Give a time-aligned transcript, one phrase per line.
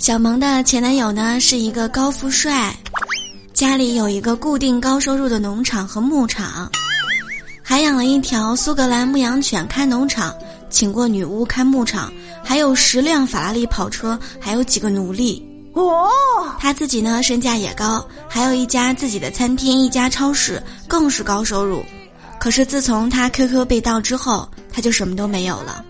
[0.00, 2.74] 小萌的前男友呢是一个高富帅
[3.52, 6.72] 家里有一个固定高收入的农场和牧场
[7.62, 10.34] 还养了一条苏格兰牧羊犬开农场
[10.70, 12.10] 请过女巫看牧场
[12.42, 16.08] 还有十辆法拉利跑车还有几个奴隶哦。
[16.58, 21.84] 他自己呢身价也高还有一家自己的餐厅一家超市更是高收入。
[22.38, 25.84] 可是自从他 qq 被盗之后他就什么都没有了。